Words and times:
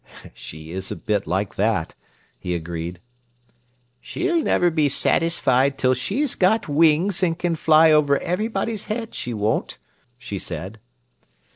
"She 0.33 0.71
is 0.71 0.89
a 0.91 0.95
bit 0.95 1.27
like 1.27 1.53
that," 1.57 1.93
he 2.39 2.55
agreed. 2.55 2.99
"She'll 3.99 4.41
never 4.41 4.71
be 4.71 4.89
satisfied 4.89 5.77
till 5.77 5.93
she's 5.93 6.33
got 6.33 6.67
wings 6.67 7.21
and 7.21 7.37
can 7.37 7.55
fly 7.55 7.91
over 7.91 8.17
everybody's 8.17 8.85
head, 8.85 9.13
she 9.13 9.31
won't," 9.31 9.77
she 10.17 10.39
said. 10.39 10.79